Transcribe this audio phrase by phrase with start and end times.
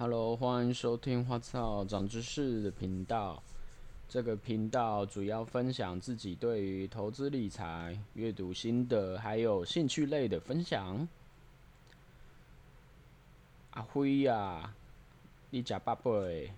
[0.00, 3.42] Hello，欢迎收听花草长知识的频道。
[4.08, 11.08] 这个频道主要分享自己对于投资理财、阅读心得，还有兴趣类的分享。
[13.72, 14.72] 阿辉呀，
[15.50, 16.52] 你食饱未？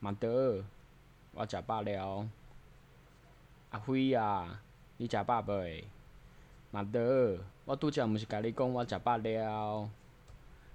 [0.00, 0.64] 马德，
[1.30, 2.28] 我食饱了。
[3.70, 4.60] 阿辉呀，
[4.96, 5.84] 你食饱未？
[6.72, 9.88] 马德，我拄则毋是甲你讲我食饱了。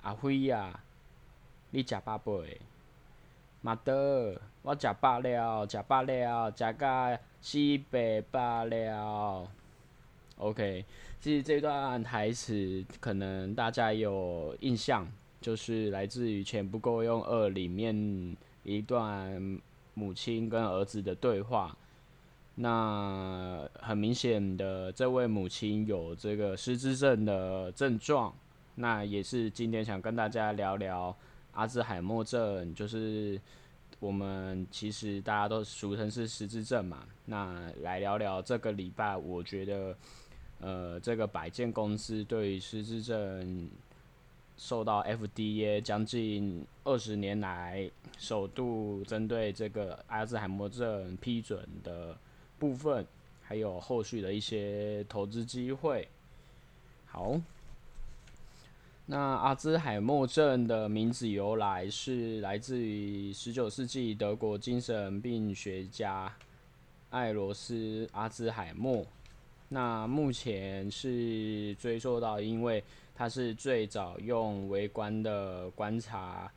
[0.02, 0.80] 阿辉呀，
[1.72, 2.60] 你食饱未？
[3.62, 8.00] 马德，我食饱了，食饱了，食甲四八
[8.32, 9.48] 饱了。
[10.38, 10.86] OK，
[11.20, 15.08] 其实这段台词可能大家有印象，
[15.42, 19.60] 就是来自于《钱不够用二》里面一段
[19.94, 21.78] 母亲跟儿子的对话。
[22.56, 28.34] 那很明显的，这位母亲有这个失智症的症状。
[28.76, 31.14] 那也是今天想跟大家聊聊
[31.54, 33.40] 阿兹海默症，就是
[34.00, 37.06] 我们其实大家都俗称是失智症嘛。
[37.26, 39.96] 那来聊聊这个礼拜，我觉得，
[40.62, 43.70] 呃，这个百健公司对于失智症
[44.58, 52.18] 受到 FDA 将近二十年来首度针对这个阿兹海默症批准的
[52.58, 53.06] 部分，
[53.42, 56.08] 还有后续的一些投资机会。
[57.06, 57.40] 好。
[59.12, 66.32] 那阿兹海默症的名字由来是来自于十九世纪德国精神病学家
[67.10, 69.04] 艾罗斯阿兹海默。
[69.70, 72.84] 那目前是追溯到，因为
[73.16, 76.52] 他是最早用微观的观察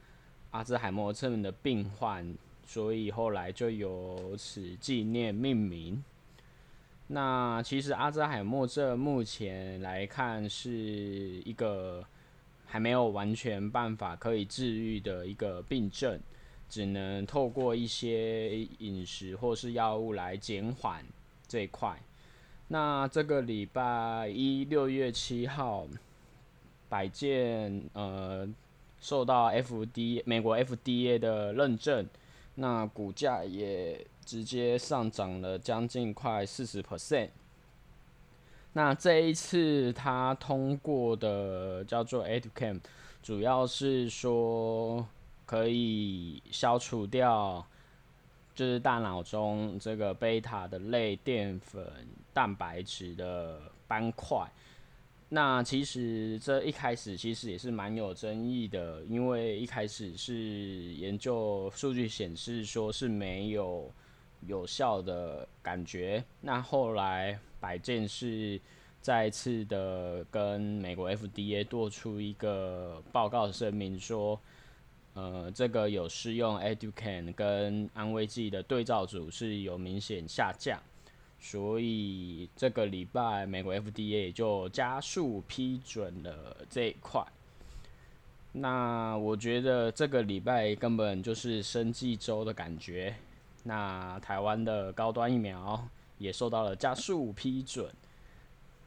[0.51, 6.05] 阿兹海默症的病患，所以后来就由此纪念命名。
[7.07, 10.71] 那其实阿兹海默症目前来看是
[11.47, 12.05] 一个。
[12.73, 16.19] 还没有完全办法可以治愈的一个病症，
[16.71, 21.05] 只能透过一些饮食或是药物来减缓
[21.47, 22.03] 这一块。
[22.69, 25.87] 那这个礼拜一六月七号，
[26.89, 28.49] 百健呃
[29.03, 32.09] 受到 FD 美国 FDA 的认证，
[32.55, 37.29] 那股价也直接上涨了将近快四十 percent。
[38.75, 42.81] 那这一次他通过的叫做 Educam，
[43.23, 45.07] 主要是说
[45.45, 47.67] 可以消除掉，
[48.55, 51.87] 就是大脑中这个贝塔的类淀粉
[52.33, 54.51] 蛋白质的斑块。
[55.29, 60.35] 那其实这一开始其实也是蛮有争议的，因为一开始是
[60.95, 63.91] 研究数据显示说是没有
[64.47, 67.39] 有效的感觉，那后来。
[67.63, 68.61] 百健是
[69.01, 74.37] 再次的跟美国 FDA 做出一个报告声明，说，
[75.15, 80.83] 呃，这个有试用 Educan 跟安慰剂的对照组是有明显下降，
[81.39, 87.25] 所以这个礼拜美国 FDA 也就加速批准了这一块。
[88.51, 93.15] 那我觉得这个礼拜根本就是生计周的感觉。
[93.63, 95.89] 那台湾的高端疫苗。
[96.19, 97.93] 也受到了加速批准。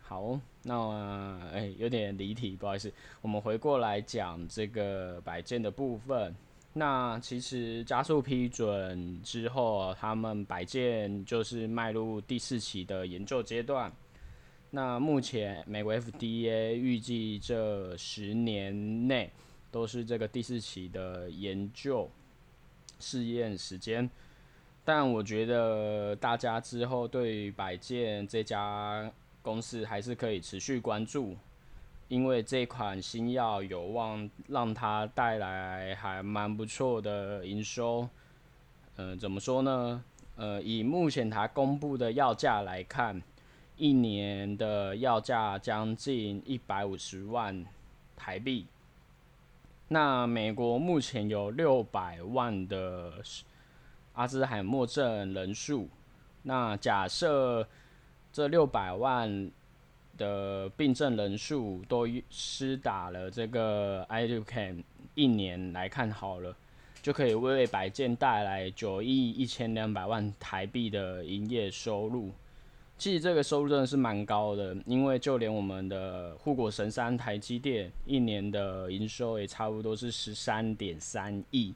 [0.02, 2.90] 好，那哎，有点离题，不好意思。
[3.22, 6.34] 我们回过来讲这个摆件的部分。
[6.72, 13.92] 那其实加速批准之后，他们摆件就是迈入第四期的研究阶段。
[14.70, 19.30] 那目前美国 FDA 预计这十年内
[19.72, 22.10] 都是这个第四期的研究
[23.02, 24.10] 试验时间。
[24.88, 31.36] 但我觉得大家之后对百健这家公司还是可以持续关注，
[32.08, 38.08] 因为这款新药有望让它带来还蛮不错的营收。
[38.98, 40.04] 嗯，怎么说呢？
[40.36, 43.20] 呃，以目前它公布的药价来看，
[43.78, 47.66] 一年的药价将近一百五十万
[48.16, 48.68] 台币。
[49.88, 53.14] 那美国目前有六百万的。
[54.16, 55.88] 阿兹海默症人数，
[56.44, 57.68] 那假设
[58.32, 59.52] 这六百万
[60.18, 64.84] 的病症人数都施打了这个 Iducan，
[65.14, 66.56] 一年来看好了，
[67.02, 72.32] 就可以为百健带来九亿一千两百万台币的营业收入。
[72.98, 81.76] 其实这个收入真的是蛮高的，因为就连我们的护国神山台积电一年的营收也差不多是十三点三亿。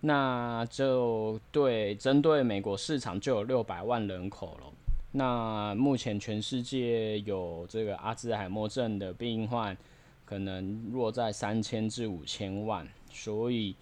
[0.00, 4.72] 那就对，针对美国市场就有六百万人口了。
[5.12, 9.76] 那目前全世界有这个阿兹海默症的病患，
[10.24, 12.86] 可能落在三千至五千万。
[13.10, 13.74] 所以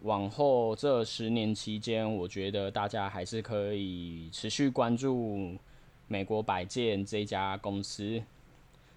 [0.00, 5.56] 往后这十年期间，我觉得大家还是可以持续关注
[6.08, 8.20] 美国百健这家公司。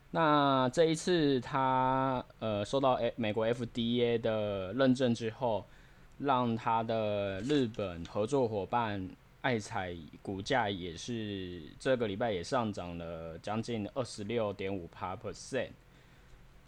[0.09, 5.63] 那这一次，它呃受到美国 FDA 的认证之后，
[6.17, 9.09] 让他的日本合作伙伴
[9.41, 15.69] 爱彩股价也是这个礼拜也上涨了将近二十六点五趴 percent。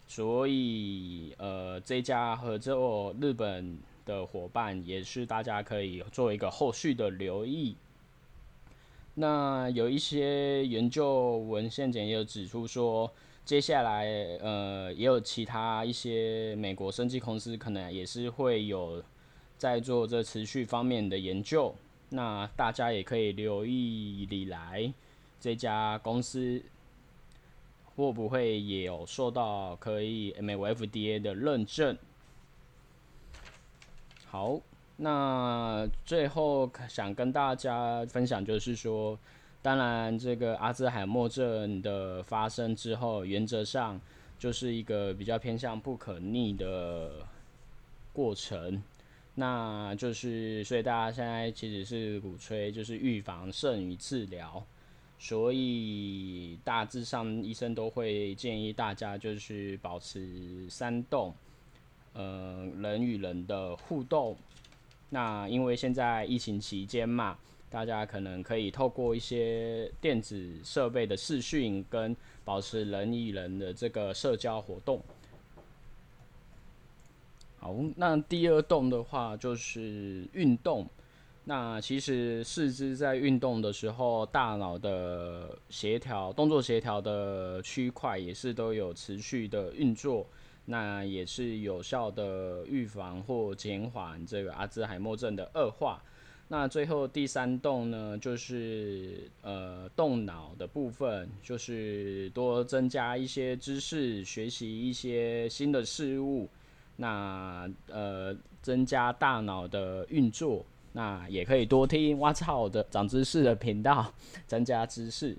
[0.06, 7.76] 所以呃，这家合作日本的伙伴也是大家可以做一个后续的留意。
[9.14, 13.10] 那有一些研究文献简也有指出说。
[13.44, 14.04] 接下来，
[14.42, 19.02] 呃，也有其他一些美国生技公司可能也是会有
[19.58, 21.74] 在做这持续方面的研究，
[22.08, 24.90] 那大家也可以留意李来
[25.40, 26.62] 这家公司
[27.96, 31.98] 会不会也有受到可以美国 FDA 的认证。
[34.26, 34.60] 好，
[34.96, 39.18] 那最后想跟大家分享就是说。
[39.60, 44.00] 当然，这个阿兹海默症的发生之后，原则上
[44.38, 47.10] 就是一个比较偏向不可逆的
[48.12, 48.80] 过程。
[49.38, 54.66] 那就是，所以大家现在其实是鼓吹就是预防胜于治疗。
[55.16, 61.32] 所以大致上医生都会建议大家就是保持三动，
[62.14, 64.36] 呃，人与人的互动。
[65.10, 67.38] 那因为现在疫情期间嘛。
[67.70, 75.02] 大家可能可以透过一些电子设备的视讯，跟保持人与人的这个社交活动。
[77.58, 80.88] 好，那第二动的话就是运动。
[81.44, 90.26] 那其实四肢在运动的时候，大脑的协调、动作协调的区块也是都有持续的运作，
[90.66, 96.02] 那也是有效的预防或减缓这个阿兹海默症的恶化。
[96.48, 106.48] 那最后第三动呢，就是呃动脑的部分，就是多增加一些知识，学习一些新的事物，
[106.98, 114.12] 那呃增加大脑的运作，那也可以多听哇操的长知识的频道，
[114.46, 115.36] 增加知识。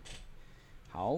[0.90, 1.18] 好，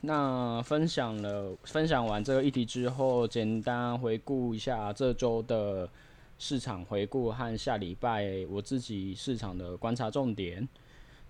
[0.00, 5.88] 那分享了分享完这个议题之后，简单回顾一下这周的。
[6.38, 10.68] 市场回顾和下礼拜我自己市场的观察重点。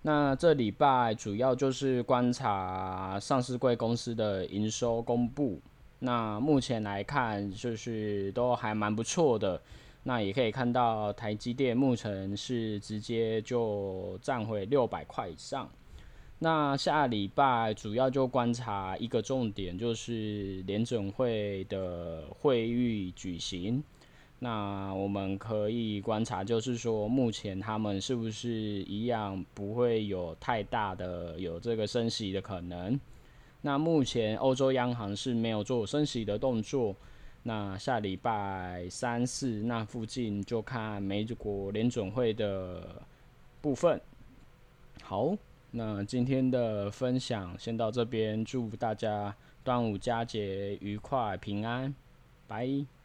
[0.02, 5.60] 那这礼拜主要就是观察上市贵公司的营收公布。
[5.98, 9.60] 那目前来看，就是都还蛮不错的。
[10.02, 15.68] 那也可以看到台积电目前是直接就站回六百块以上。
[16.38, 23.82] 那下礼拜主要就观察一个重点，就是联准会的会议举行。
[24.38, 33.00] 那我们可以观察，就是说，目前他们是不是一样不会有太大的有这个升息的可能？
[33.66, 36.94] 那目前欧洲央行是没有做升息的动作。
[37.42, 43.02] 那下礼拜三四那附近就看美国联准会的
[43.60, 44.00] 部分。
[45.02, 45.36] 好，
[45.72, 49.34] 那今天的分享先到这边，祝大家
[49.64, 51.92] 端午佳节愉快平安，
[52.46, 52.95] 拜。